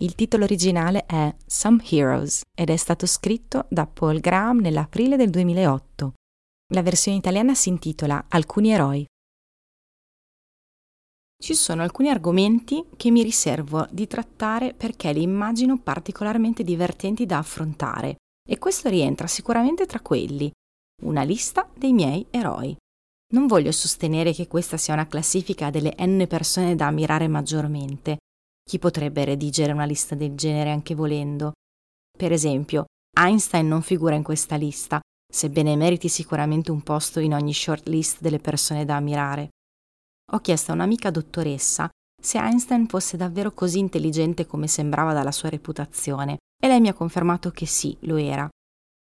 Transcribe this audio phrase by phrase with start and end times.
[0.00, 5.28] Il titolo originale è Some Heroes ed è stato scritto da Paul Graham nell'aprile del
[5.28, 6.12] 2008.
[6.72, 9.04] La versione italiana si intitola Alcuni eroi.
[11.36, 17.38] Ci sono alcuni argomenti che mi riservo di trattare perché li immagino particolarmente divertenti da
[17.38, 18.18] affrontare
[18.48, 20.48] e questo rientra sicuramente tra quelli.
[21.02, 22.76] Una lista dei miei eroi.
[23.32, 28.18] Non voglio sostenere che questa sia una classifica delle n persone da ammirare maggiormente,
[28.68, 31.52] chi potrebbe redigere una lista del genere anche volendo?
[32.18, 32.84] Per esempio,
[33.18, 38.40] Einstein non figura in questa lista, sebbene meriti sicuramente un posto in ogni shortlist delle
[38.40, 39.48] persone da ammirare.
[40.32, 41.88] Ho chiesto a un'amica dottoressa
[42.20, 46.94] se Einstein fosse davvero così intelligente come sembrava dalla sua reputazione, e lei mi ha
[46.94, 48.46] confermato che sì, lo era.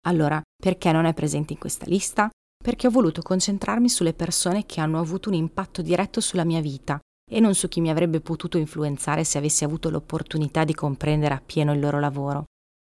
[0.09, 2.29] Allora, perché non è presente in questa lista?
[2.61, 6.99] Perché ho voluto concentrarmi sulle persone che hanno avuto un impatto diretto sulla mia vita
[7.35, 11.73] e non su chi mi avrebbe potuto influenzare se avessi avuto l'opportunità di comprendere appieno
[11.73, 12.45] il loro lavoro.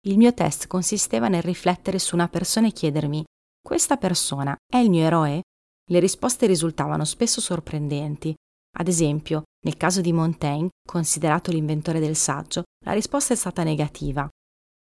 [0.05, 3.23] Il mio test consisteva nel riflettere su una persona e chiedermi
[3.63, 5.43] questa persona è il mio eroe?
[5.89, 8.33] Le risposte risultavano spesso sorprendenti.
[8.77, 14.27] Ad esempio, nel caso di Montaigne, considerato l'inventore del saggio, la risposta è stata negativa.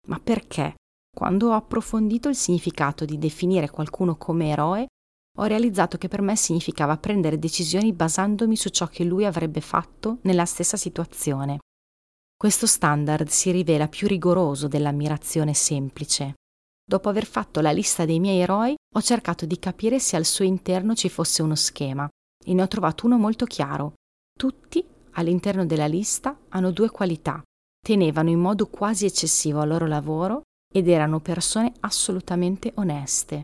[0.07, 0.75] Ma perché?
[1.15, 4.87] Quando ho approfondito il significato di definire qualcuno come eroe,
[5.37, 10.19] ho realizzato che per me significava prendere decisioni basandomi su ciò che lui avrebbe fatto
[10.21, 11.59] nella stessa situazione.
[12.37, 16.35] Questo standard si rivela più rigoroso dell'ammirazione semplice.
[16.87, 20.45] Dopo aver fatto la lista dei miei eroi, ho cercato di capire se al suo
[20.45, 22.07] interno ci fosse uno schema
[22.45, 23.93] e ne ho trovato uno molto chiaro.
[24.37, 27.41] Tutti, all'interno della lista, hanno due qualità.
[27.83, 33.43] Tenevano in modo quasi eccessivo al loro lavoro ed erano persone assolutamente oneste.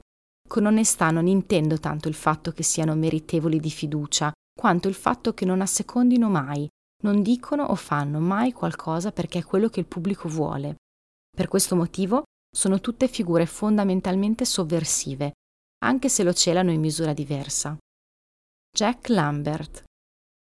[0.52, 5.34] Con onestà non intendo tanto il fatto che siano meritevoli di fiducia, quanto il fatto
[5.34, 6.68] che non assecondino mai,
[7.04, 10.76] non dicono o fanno mai qualcosa perché è quello che il pubblico vuole.
[11.34, 12.24] Per questo motivo
[12.54, 15.32] sono tutte figure fondamentalmente sovversive,
[15.86, 17.78] anche se lo celano in misura diversa.
[18.76, 19.84] Jack Lambert.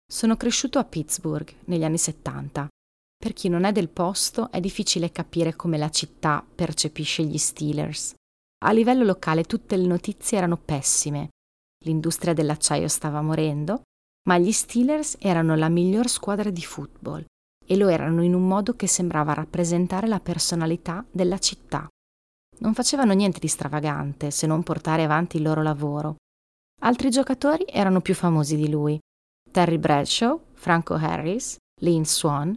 [0.09, 2.69] Sono cresciuto a Pittsburgh negli anni 70.
[3.16, 8.15] Per chi non è del posto è difficile capire come la città percepisce gli Steelers.
[8.65, 11.28] A livello locale tutte le notizie erano pessime.
[11.84, 13.83] L'industria dell'acciaio stava morendo,
[14.28, 17.25] ma gli Steelers erano la miglior squadra di football
[17.65, 21.87] e lo erano in un modo che sembrava rappresentare la personalità della città.
[22.59, 26.16] Non facevano niente di stravagante se non portare avanti il loro lavoro.
[26.81, 28.99] Altri giocatori erano più famosi di lui.
[29.50, 32.56] Terry Bradshaw, Franco Harris, Lynn Swan,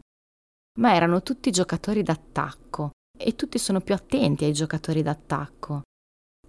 [0.79, 5.81] ma erano tutti giocatori d'attacco e tutti sono più attenti ai giocatori d'attacco.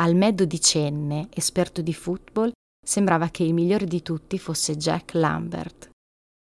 [0.00, 2.52] Al me dodicenne, esperto di football,
[2.82, 5.90] sembrava che il migliore di tutti fosse Jack Lambert.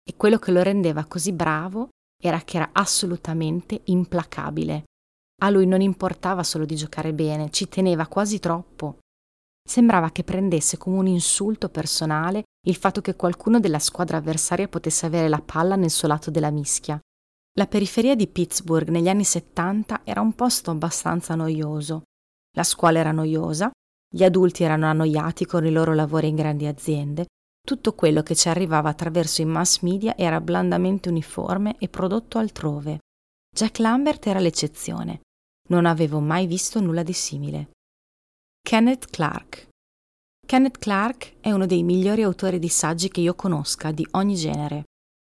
[0.04, 1.88] E quello che lo rendeva così bravo
[2.22, 4.84] era che era assolutamente implacabile.
[5.42, 8.98] A lui non importava solo di giocare bene, ci teneva quasi troppo.
[9.66, 15.06] Sembrava che prendesse come un insulto personale il fatto che qualcuno della squadra avversaria potesse
[15.06, 17.00] avere la palla nel suo lato della mischia.
[17.58, 22.02] La periferia di Pittsburgh negli anni 70 era un posto abbastanza noioso,
[22.56, 23.70] la scuola era noiosa,
[24.08, 27.26] gli adulti erano annoiati con i loro lavori in grandi aziende,
[27.66, 33.00] tutto quello che ci arrivava attraverso i mass media era blandamente uniforme e prodotto altrove.
[33.54, 35.20] Jack Lambert era l'eccezione.
[35.68, 37.70] Non avevo mai visto nulla di simile.
[38.62, 39.68] Kenneth Clark.
[40.46, 44.84] Kenneth Clark è uno dei migliori autori di saggi che io conosca, di ogni genere.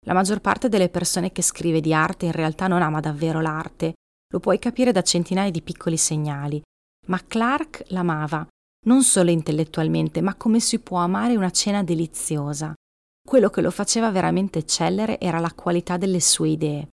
[0.05, 3.93] La maggior parte delle persone che scrive di arte in realtà non ama davvero l'arte,
[4.31, 6.61] lo puoi capire da centinaia di piccoli segnali,
[7.09, 8.47] ma Clark l'amava,
[8.85, 12.73] non solo intellettualmente, ma come si può amare una cena deliziosa.
[13.25, 16.89] Quello che lo faceva veramente eccellere era la qualità delle sue idee.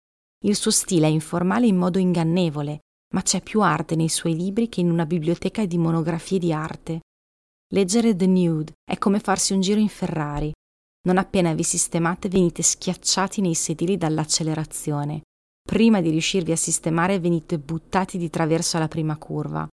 [0.45, 2.81] Il suo stile è informale in modo ingannevole,
[3.15, 7.01] ma c'è più arte nei suoi libri che in una biblioteca di monografie di arte.
[7.73, 10.53] Leggere The Nude è come farsi un giro in Ferrari.
[11.03, 15.23] Non appena vi sistemate venite schiacciati nei sedili dall'accelerazione.
[15.63, 19.69] Prima di riuscirvi a sistemare venite buttati di traverso alla prima curva.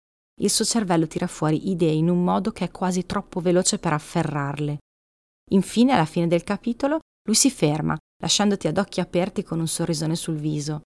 [0.44, 3.94] Il suo cervello tira fuori idee in un modo che è quasi troppo veloce per
[3.94, 4.78] afferrarle.
[5.52, 10.18] Infine, alla fine del capitolo, lui si ferma, lasciandoti ad occhi aperti con un sorrisone
[10.18, 10.82] sul viso.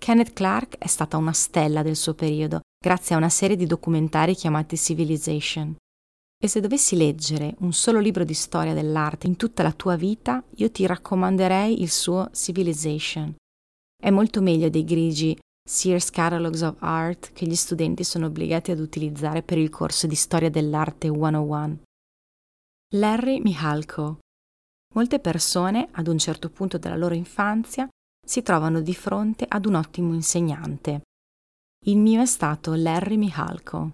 [0.00, 4.34] Kenneth Clark è stata una stella del suo periodo, grazie a una serie di documentari
[4.34, 5.76] chiamati Civilization.
[6.42, 10.42] E se dovessi leggere un solo libro di storia dell'arte in tutta la tua vita,
[10.56, 13.36] io ti raccomanderei il suo Civilization.
[14.02, 15.38] È molto meglio dei grigi
[15.70, 20.16] Sears Catalogs of Art che gli studenti sono obbligati ad utilizzare per il corso di
[20.16, 21.82] storia dell'arte 101.
[22.96, 24.18] Larry Mihalko.
[24.96, 27.88] Molte persone, ad un certo punto della loro infanzia,
[28.26, 31.02] si trovano di fronte ad un ottimo insegnante.
[31.86, 33.92] Il mio è stato Larry Mihalko.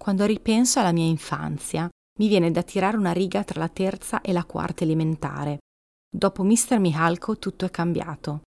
[0.00, 1.88] Quando ripenso alla mia infanzia,
[2.20, 5.58] mi viene da tirare una riga tra la terza e la quarta elementare.
[6.08, 6.78] Dopo Mr.
[6.78, 8.42] Mihalko tutto è cambiato.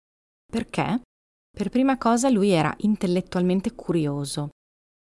[0.46, 1.02] Perché?
[1.52, 4.50] Per prima cosa lui era intellettualmente curioso.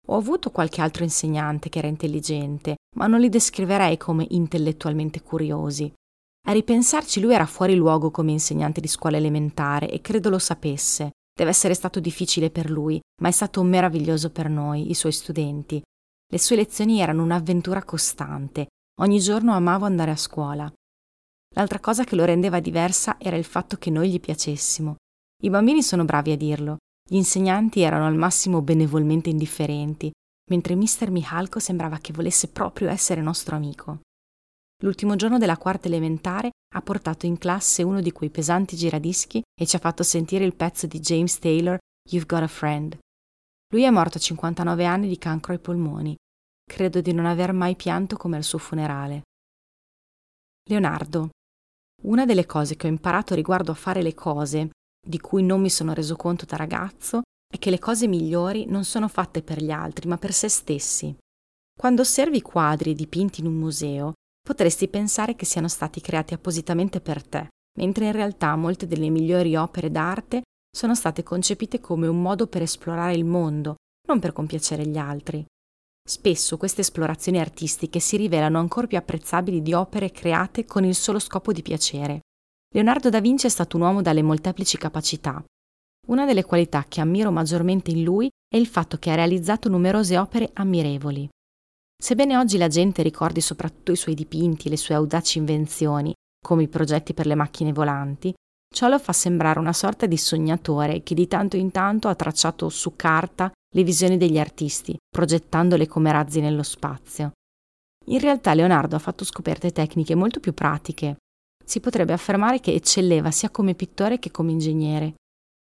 [0.08, 5.90] Ho avuto qualche altro insegnante che era intelligente, ma non li descriverei come intellettualmente curiosi.
[6.46, 11.12] A ripensarci lui era fuori luogo come insegnante di scuola elementare e credo lo sapesse.
[11.34, 15.82] Deve essere stato difficile per lui, ma è stato meraviglioso per noi, i suoi studenti.
[16.30, 18.66] Le sue lezioni erano un'avventura costante.
[19.00, 20.70] Ogni giorno amavo andare a scuola.
[21.54, 24.96] L'altra cosa che lo rendeva diversa era il fatto che noi gli piacessimo.
[25.42, 26.78] I bambini sono bravi a dirlo.
[27.06, 30.10] Gli insegnanti erano al massimo benevolmente indifferenti,
[30.50, 31.10] mentre Mr.
[31.10, 34.00] Mihalko sembrava che volesse proprio essere nostro amico.
[34.82, 39.66] L'ultimo giorno della quarta elementare ha portato in classe uno di quei pesanti giradischi e
[39.66, 41.78] ci ha fatto sentire il pezzo di James Taylor
[42.10, 42.98] You've Got a Friend.
[43.72, 46.16] Lui è morto a 59 anni di cancro ai polmoni
[46.64, 49.22] Credo di non aver mai pianto come al suo funerale.
[50.68, 51.28] Leonardo.
[52.04, 54.70] Una delle cose che ho imparato riguardo a fare le cose,
[55.04, 58.84] di cui non mi sono reso conto da ragazzo, è che le cose migliori non
[58.84, 61.14] sono fatte per gli altri, ma per se stessi.
[61.76, 67.26] Quando osservi quadri dipinti in un museo, potresti pensare che siano stati creati appositamente per
[67.26, 67.48] te,
[67.78, 70.42] mentre in realtà molte delle migliori opere d'arte
[70.74, 73.76] sono state concepite come un modo per esplorare il mondo,
[74.08, 75.44] non per compiacere gli altri.
[76.06, 81.18] Spesso queste esplorazioni artistiche si rivelano ancora più apprezzabili di opere create con il solo
[81.18, 82.20] scopo di piacere.
[82.74, 85.44] Leonardo da Vinci è stato un uomo dalle molteplici capacità.
[86.08, 90.18] Una delle qualità che ammiro maggiormente in lui è il fatto che ha realizzato numerose
[90.18, 91.28] opere ammirevoli.
[91.96, 96.12] Sebbene oggi la gente ricordi soprattutto i suoi dipinti e le sue audaci invenzioni,
[96.44, 98.34] come i progetti per le macchine volanti,
[98.74, 102.68] ciò lo fa sembrare una sorta di sognatore che di tanto in tanto ha tracciato
[102.70, 107.30] su carta le visioni degli artisti, progettandole come razzi nello spazio.
[108.06, 111.18] In realtà Leonardo ha fatto scoperte tecniche molto più pratiche.
[111.64, 115.14] Si potrebbe affermare che eccelleva sia come pittore che come ingegnere.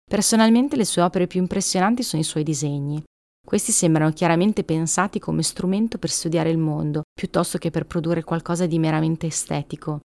[0.10, 3.04] Personalmente le sue opere più impressionanti sono i suoi disegni.
[3.46, 8.66] Questi sembrano chiaramente pensati come strumento per studiare il mondo, piuttosto che per produrre qualcosa
[8.66, 10.00] di meramente estetico.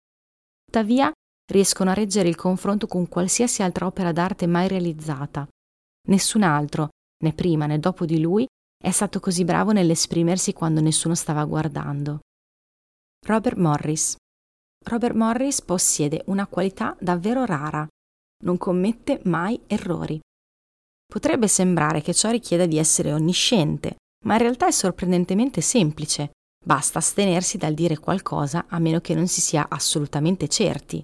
[0.65, 1.11] Tuttavia,
[1.51, 5.47] riescono a reggere il confronto con qualsiasi altra opera d'arte mai realizzata.
[6.07, 6.89] Nessun altro,
[7.23, 8.45] né prima né dopo di lui,
[8.77, 12.19] è stato così bravo nell'esprimersi quando nessuno stava guardando.
[13.25, 14.15] Robert Morris.
[14.87, 17.87] Robert Morris possiede una qualità davvero rara.
[18.43, 20.19] Non commette mai errori.
[21.11, 23.95] Potrebbe sembrare che ciò richieda di essere onnisciente,
[24.25, 26.31] ma in realtà è sorprendentemente semplice.
[26.63, 31.03] Basta astenersi dal dire qualcosa a meno che non si sia assolutamente certi.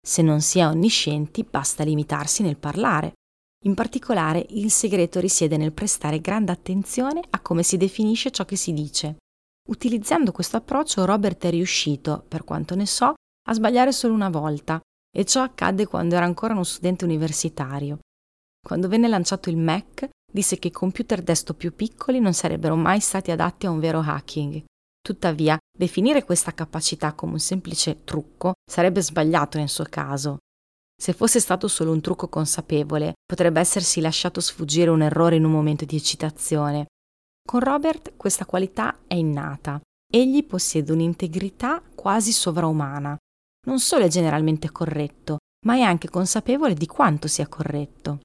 [0.00, 3.14] Se non si è onniscienti, basta limitarsi nel parlare.
[3.64, 8.56] In particolare, il segreto risiede nel prestare grande attenzione a come si definisce ciò che
[8.56, 9.16] si dice.
[9.68, 13.14] Utilizzando questo approccio, Robert è riuscito, per quanto ne so,
[13.48, 14.80] a sbagliare solo una volta,
[15.12, 17.98] e ciò accadde quando era ancora uno studente universitario.
[18.60, 23.00] Quando venne lanciato il Mac, disse che i computer desktop più piccoli non sarebbero mai
[23.00, 24.62] stati adatti a un vero hacking.
[25.02, 30.38] Tuttavia, definire questa capacità come un semplice trucco sarebbe sbagliato nel suo caso.
[31.00, 35.50] Se fosse stato solo un trucco consapevole, potrebbe essersi lasciato sfuggire un errore in un
[35.50, 36.86] momento di eccitazione.
[37.46, 39.80] Con Robert questa qualità è innata.
[40.12, 43.16] Egli possiede un'integrità quasi sovraumana.
[43.66, 48.20] Non solo è generalmente corretto, ma è anche consapevole di quanto sia corretto.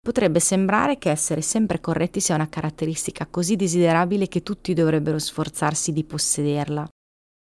[0.00, 5.92] Potrebbe sembrare che essere sempre corretti sia una caratteristica così desiderabile che tutti dovrebbero sforzarsi
[5.92, 6.88] di possederla.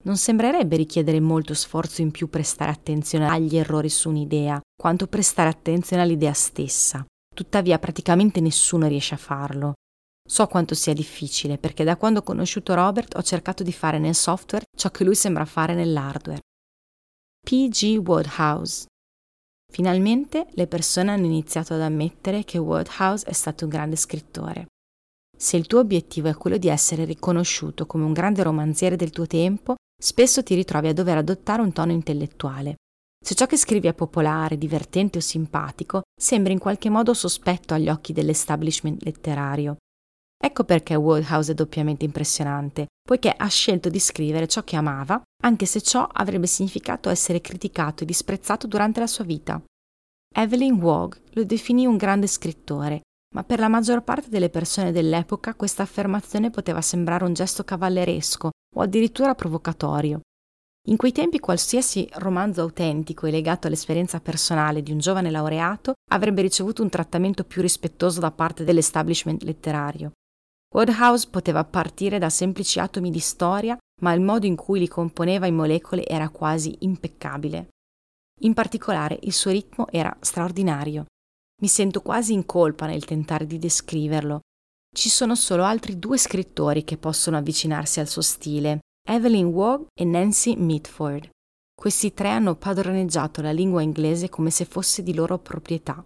[0.04, 5.48] Non sembrerebbe richiedere molto sforzo in più prestare attenzione agli errori su un'idea, quanto prestare
[5.48, 7.04] attenzione all'idea stessa.
[7.34, 9.74] Tuttavia praticamente nessuno riesce a farlo.
[10.28, 14.14] So quanto sia difficile perché da quando ho conosciuto Robert ho cercato di fare nel
[14.14, 16.40] software ciò che lui sembra fare nell'hardware.
[17.40, 18.00] P.G.
[18.04, 18.86] Woodhouse
[19.72, 24.66] Finalmente le persone hanno iniziato ad ammettere che Woodhouse è stato un grande scrittore.
[25.36, 29.26] Se il tuo obiettivo è quello di essere riconosciuto come un grande romanziere del tuo
[29.26, 32.76] tempo, spesso ti ritrovi a dover adottare un tono intellettuale.
[33.24, 37.88] Se ciò che scrivi è popolare, divertente o simpatico, sembra in qualche modo sospetto agli
[37.88, 39.78] occhi dell'establishment letterario.
[40.44, 45.66] Ecco perché Wodehouse è doppiamente impressionante, poiché ha scelto di scrivere ciò che amava, anche
[45.66, 49.62] se ciò avrebbe significato essere criticato e disprezzato durante la sua vita.
[50.34, 53.02] Evelyn Waugh lo definì un grande scrittore,
[53.36, 58.50] ma per la maggior parte delle persone dell'epoca questa affermazione poteva sembrare un gesto cavalleresco
[58.74, 60.22] o addirittura provocatorio.
[60.88, 66.42] In quei tempi qualsiasi romanzo autentico e legato all'esperienza personale di un giovane laureato avrebbe
[66.42, 70.10] ricevuto un trattamento più rispettoso da parte dell'establishment letterario.
[70.72, 75.46] Woodhouse poteva partire da semplici atomi di storia, ma il modo in cui li componeva
[75.46, 77.68] in molecole era quasi impeccabile.
[78.40, 81.04] In particolare il suo ritmo era straordinario.
[81.60, 84.40] Mi sento quasi in colpa nel tentare di descriverlo.
[84.94, 90.04] Ci sono solo altri due scrittori che possono avvicinarsi al suo stile, Evelyn Waugh e
[90.04, 91.28] Nancy Mitford.
[91.74, 96.04] Questi tre hanno padroneggiato la lingua inglese come se fosse di loro proprietà.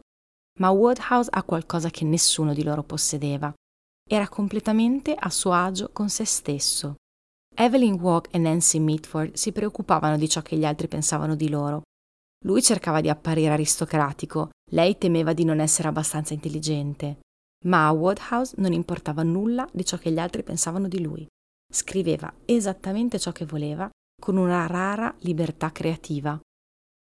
[0.58, 3.52] Ma Woodhouse ha qualcosa che nessuno di loro possedeva,
[4.08, 6.94] era completamente a suo agio con se stesso.
[7.54, 11.82] Evelyn Waugh e Nancy Mitford si preoccupavano di ciò che gli altri pensavano di loro.
[12.44, 17.18] Lui cercava di apparire aristocratico, lei temeva di non essere abbastanza intelligente.
[17.64, 21.26] Ma a Woodhouse non importava nulla di ciò che gli altri pensavano di lui.
[21.72, 26.38] Scriveva esattamente ciò che voleva, con una rara libertà creativa.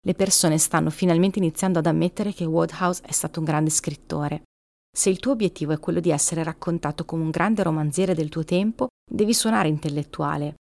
[0.06, 4.44] Le persone stanno finalmente iniziando ad ammettere che Woodhouse è stato un grande scrittore.
[4.98, 8.46] Se il tuo obiettivo è quello di essere raccontato come un grande romanziere del tuo
[8.46, 10.56] tempo, devi suonare intellettuale.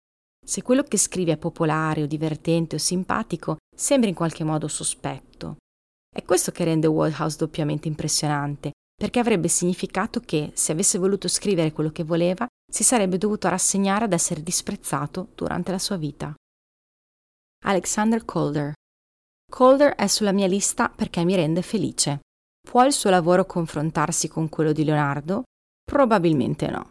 [0.44, 5.58] Se quello che scrivi è popolare o divertente o simpatico, sembra in qualche modo sospetto.
[6.12, 11.70] È questo che rende Woodhouse doppiamente impressionante, perché avrebbe significato che, se avesse voluto scrivere
[11.70, 16.34] quello che voleva, si sarebbe dovuto rassegnare ad essere disprezzato durante la sua vita.
[17.66, 18.72] Alexander Calder
[19.48, 22.18] Calder è sulla mia lista perché mi rende felice.
[22.68, 25.44] Può il suo lavoro confrontarsi con quello di Leonardo?
[25.84, 26.88] Probabilmente no.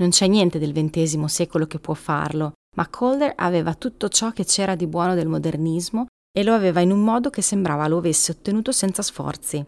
[0.00, 4.44] Non c'è niente del XX secolo che può farlo, ma Calder aveva tutto ciò che
[4.44, 8.32] c'era di buono del modernismo e lo aveva in un modo che sembrava lo avesse
[8.32, 9.64] ottenuto senza sforzi.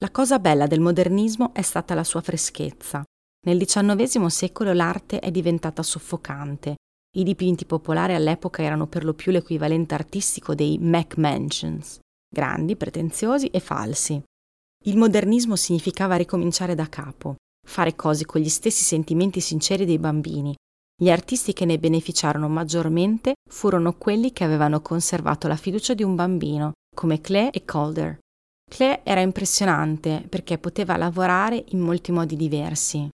[0.00, 3.02] La cosa bella del modernismo è stata la sua freschezza.
[3.46, 6.76] Nel XIX secolo l'arte è diventata soffocante.
[7.16, 13.46] I dipinti popolari all'epoca erano per lo più l'equivalente artistico dei Mac Mansions, grandi, pretenziosi
[13.48, 14.22] e falsi.
[14.84, 20.54] Il modernismo significava ricominciare da capo, fare cose con gli stessi sentimenti sinceri dei bambini.
[21.00, 26.14] Gli artisti che ne beneficiarono maggiormente furono quelli che avevano conservato la fiducia di un
[26.14, 28.18] bambino, come Klee e Calder.
[28.68, 33.08] Klee era impressionante perché poteva lavorare in molti modi diversi.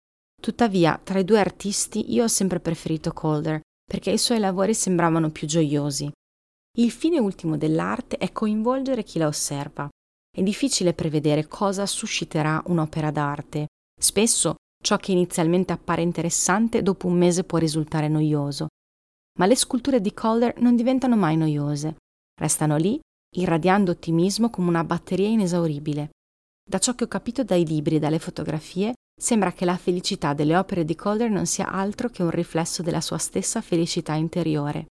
[0.41, 5.31] Tuttavia, tra i due artisti io ho sempre preferito Calder perché i suoi lavori sembravano
[5.31, 6.09] più gioiosi.
[6.77, 9.89] Il fine ultimo dell'arte è coinvolgere chi la osserva,
[10.31, 13.67] è difficile prevedere cosa susciterà un'opera d'arte.
[13.99, 18.67] Spesso ciò che inizialmente appare interessante dopo un mese può risultare noioso.
[19.37, 21.97] Ma le sculture di Calder non diventano mai noiose.
[22.39, 22.99] Restano lì,
[23.35, 26.09] irradiando ottimismo come una batteria inesauribile.
[26.67, 30.55] Da ciò che ho capito dai libri e dalle fotografie, sembra che la felicità delle
[30.55, 34.87] opere di Calder non sia altro che un riflesso della sua stessa felicità interiore.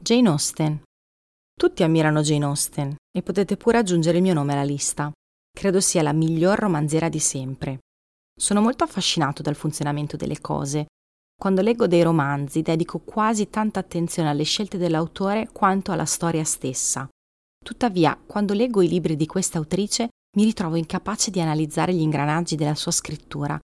[0.00, 0.82] Jane Austen
[1.54, 5.10] tutti ammirano Jane Austen e potete pure aggiungere il mio nome alla lista.
[5.50, 7.78] Credo sia la miglior romanziera di sempre.
[8.36, 10.86] Sono molto affascinato dal funzionamento delle cose.
[11.40, 17.08] Quando leggo dei romanzi dedico quasi tanta attenzione alle scelte dell'autore quanto alla storia stessa.
[17.64, 22.56] Tuttavia, quando leggo i libri di questa autrice, mi ritrovo incapace di analizzare gli ingranaggi
[22.56, 23.58] della sua scrittura.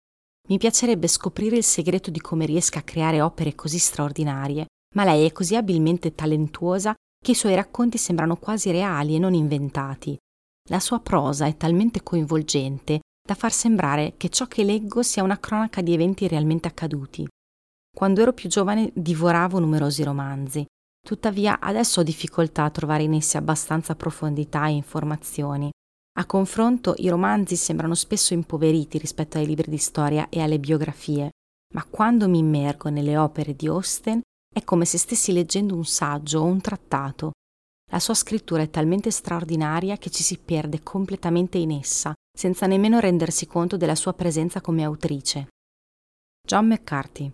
[0.49, 5.27] Mi piacerebbe scoprire il segreto di come riesca a creare opere così straordinarie, ma lei
[5.27, 10.17] è così abilmente talentuosa che i suoi racconti sembrano quasi reali e non inventati.
[10.71, 15.39] La sua prosa è talmente coinvolgente da far sembrare che ciò che leggo sia una
[15.39, 17.27] cronaca di eventi realmente accaduti.
[17.95, 20.65] Quando ero più giovane divoravo numerosi romanzi,
[21.05, 25.71] tuttavia adesso ho difficoltà a trovare in essi abbastanza profondità e informazioni.
[26.19, 31.31] A confronto i romanzi sembrano spesso impoveriti rispetto ai libri di storia e alle biografie,
[31.75, 34.21] ma quando mi immergo nelle opere di Austen
[34.59, 37.33] è come se stessi leggendo un saggio o un trattato.
[37.91, 43.01] La sua scrittura è talmente straordinaria che ci si perde completamente in essa, senza nemmeno
[43.01, 45.49] rendersi conto della sua presenza come autrice.
[46.47, 47.31] John McCarthy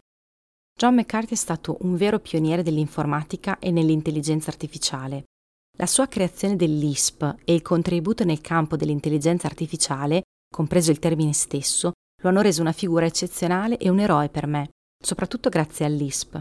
[0.77, 5.25] John McCarthy è stato un vero pioniere dell'informatica e nell'intelligenza artificiale.
[5.77, 11.93] La sua creazione dell'ISP e il contributo nel campo dell'intelligenza artificiale, compreso il termine stesso,
[12.23, 14.71] lo hanno reso una figura eccezionale e un eroe per me,
[15.03, 16.41] soprattutto grazie all'ISP.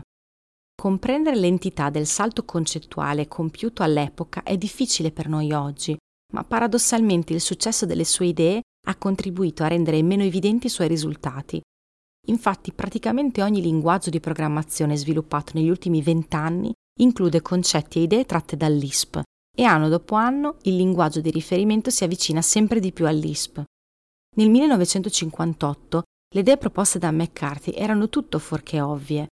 [0.76, 5.96] Comprendere l'entità del salto concettuale compiuto all'epoca è difficile per noi oggi,
[6.34, 10.88] ma paradossalmente il successo delle sue idee ha contribuito a rendere meno evidenti i suoi
[10.88, 11.62] risultati.
[12.28, 18.56] Infatti praticamente ogni linguaggio di programmazione sviluppato negli ultimi vent'anni include concetti e idee tratte
[18.56, 19.22] dall'ISP
[19.56, 23.64] e anno dopo anno il linguaggio di riferimento si avvicina sempre di più all'ISP.
[24.36, 26.04] Nel 1958
[26.34, 29.28] le idee proposte da McCarthy erano tutto fuorché ovvie.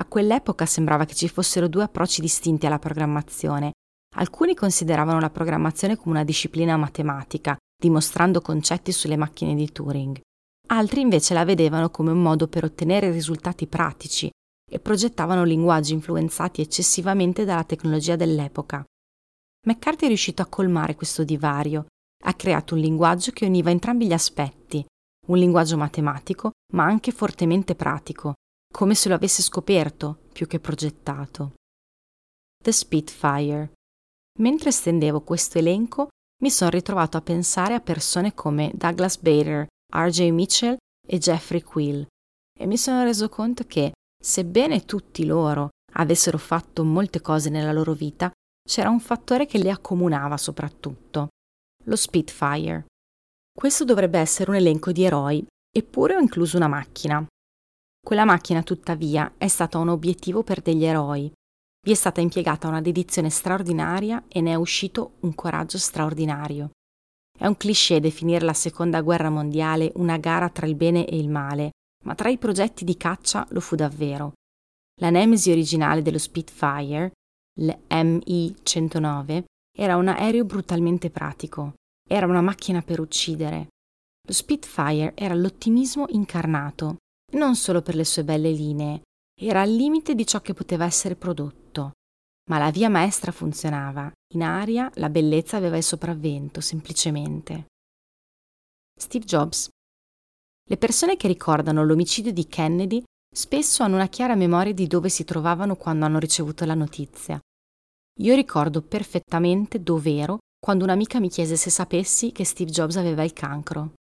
[0.00, 3.72] A quell'epoca sembrava che ci fossero due approcci distinti alla programmazione.
[4.14, 10.20] Alcuni consideravano la programmazione come una disciplina matematica, dimostrando concetti sulle macchine di Turing.
[10.68, 14.30] Altri invece la vedevano come un modo per ottenere risultati pratici
[14.70, 18.84] e progettavano linguaggi influenzati eccessivamente dalla tecnologia dell'epoca.
[19.66, 21.86] McCarthy è riuscito a colmare questo divario,
[22.24, 24.84] ha creato un linguaggio che univa entrambi gli aspetti,
[25.26, 28.34] un linguaggio matematico ma anche fortemente pratico,
[28.72, 31.54] come se lo avesse scoperto più che progettato.
[32.62, 33.72] The Spitfire.
[34.40, 36.08] Mentre stendevo questo elenco,
[36.42, 40.30] mi sono ritrovato a pensare a persone come Douglas Bader, R.J.
[40.30, 42.06] Mitchell e Jeffrey Quill
[42.58, 47.92] e mi sono reso conto che, sebbene tutti loro avessero fatto molte cose nella loro
[47.92, 48.30] vita,
[48.68, 51.28] c'era un fattore che li accomunava soprattutto,
[51.84, 52.86] lo Spitfire.
[53.56, 57.24] Questo dovrebbe essere un elenco di eroi, eppure ho incluso una macchina.
[58.00, 61.30] Quella macchina, tuttavia, è stata un obiettivo per degli eroi,
[61.88, 66.70] vi è stata impiegata una dedizione straordinaria e ne è uscito un coraggio straordinario.
[67.38, 71.30] È un cliché definire la seconda guerra mondiale una gara tra il bene e il
[71.30, 71.70] male,
[72.04, 74.32] ma tra i progetti di caccia lo fu davvero.
[75.00, 77.12] La nemesi originale dello Spitfire,
[77.60, 81.74] il MI-109, era un aereo brutalmente pratico.
[82.06, 83.68] Era una macchina per uccidere.
[84.26, 86.96] Lo Spitfire era l'ottimismo incarnato,
[87.32, 89.02] non solo per le sue belle linee,
[89.40, 91.92] era al limite di ciò che poteva essere prodotto.
[92.50, 94.10] Ma la via maestra funzionava.
[94.34, 97.66] In aria la bellezza aveva il sopravvento, semplicemente.
[98.98, 99.68] Steve Jobs.
[100.68, 103.02] Le persone che ricordano l'omicidio di Kennedy
[103.34, 107.38] spesso hanno una chiara memoria di dove si trovavano quando hanno ricevuto la notizia.
[108.20, 113.22] Io ricordo perfettamente dove ero quando un'amica mi chiese se sapessi che Steve Jobs aveva
[113.22, 113.92] il cancro.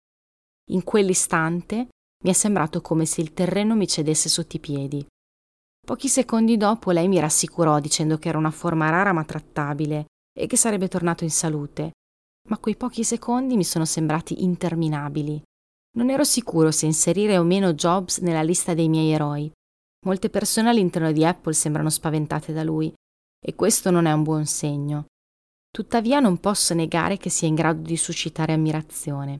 [0.71, 1.89] In quell'istante
[2.23, 5.05] mi è sembrato come se il terreno mi cedesse sotto i piedi.
[5.85, 10.47] Pochi secondi dopo lei mi rassicurò dicendo che era una forma rara ma trattabile e
[10.47, 11.91] che sarebbe tornato in salute,
[12.49, 15.41] ma quei pochi secondi mi sono sembrati interminabili.
[15.97, 19.51] Non ero sicuro se inserire o meno Jobs nella lista dei miei eroi.
[20.05, 22.93] Molte persone all'interno di Apple sembrano spaventate da lui,
[23.39, 25.05] e questo non è un buon segno.
[25.71, 29.39] Tuttavia non posso negare che sia in grado di suscitare ammirazione.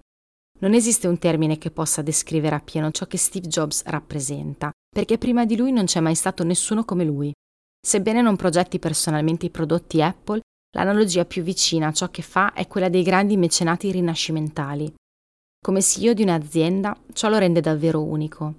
[0.60, 5.46] Non esiste un termine che possa descrivere appieno ciò che Steve Jobs rappresenta, perché prima
[5.46, 7.32] di lui non c'è mai stato nessuno come lui.
[7.80, 10.42] Sebbene non progetti personalmente i prodotti Apple,
[10.76, 14.92] l'analogia più vicina a ciò che fa è quella dei grandi mecenati rinascimentali.
[15.64, 18.56] Come CEO di un'azienda, ciò lo rende davvero unico.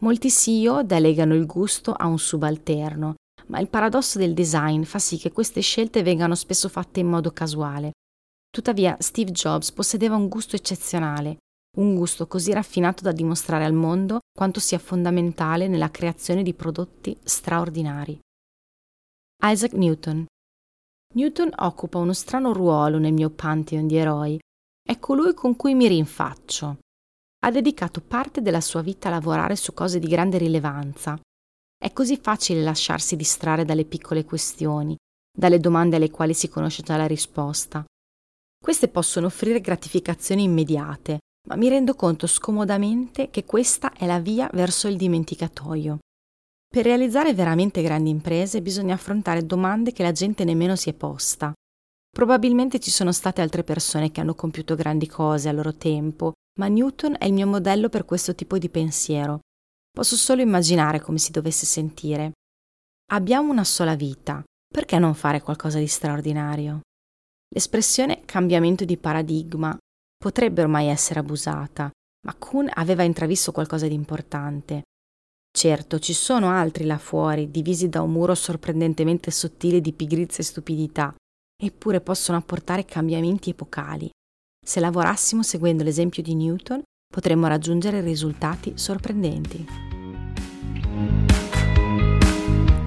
[0.00, 3.14] Molti CEO delegano il gusto a un subalterno,
[3.46, 7.30] ma il paradosso del design fa sì che queste scelte vengano spesso fatte in modo
[7.30, 7.92] casuale.
[8.50, 11.38] Tuttavia, Steve Jobs possedeva un gusto eccezionale
[11.78, 17.16] un gusto così raffinato da dimostrare al mondo quanto sia fondamentale nella creazione di prodotti
[17.22, 18.18] straordinari.
[19.44, 20.26] Isaac Newton.
[21.14, 24.38] Newton occupa uno strano ruolo nel mio pantheon di eroi.
[24.82, 26.78] È colui con cui mi rinfaccio.
[27.42, 31.18] Ha dedicato parte della sua vita a lavorare su cose di grande rilevanza.
[31.76, 34.96] È così facile lasciarsi distrarre dalle piccole questioni,
[35.32, 37.84] dalle domande alle quali si conosce già la risposta.
[38.62, 41.18] Queste possono offrire gratificazioni immediate,
[41.48, 45.98] ma mi rendo conto scomodamente che questa è la via verso il dimenticatoio.
[46.68, 51.52] Per realizzare veramente grandi imprese bisogna affrontare domande che la gente nemmeno si è posta.
[52.10, 56.68] Probabilmente ci sono state altre persone che hanno compiuto grandi cose a loro tempo, ma
[56.68, 59.40] Newton è il mio modello per questo tipo di pensiero.
[59.90, 62.32] Posso solo immaginare come si dovesse sentire.
[63.12, 66.82] Abbiamo una sola vita, perché non fare qualcosa di straordinario?
[67.52, 69.76] L'espressione cambiamento di paradigma
[70.16, 71.90] potrebbe ormai essere abusata,
[72.24, 74.82] ma Kuhn aveva intravisto qualcosa di importante.
[75.50, 80.46] Certo, ci sono altri là fuori, divisi da un muro sorprendentemente sottile di pigrizia e
[80.46, 81.12] stupidità,
[81.60, 84.08] eppure possono apportare cambiamenti epocali.
[84.64, 86.82] Se lavorassimo seguendo l'esempio di Newton,
[87.12, 89.66] potremmo raggiungere risultati sorprendenti.